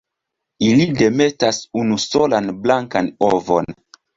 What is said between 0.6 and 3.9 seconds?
Ili demetas unusolan blankan ovon.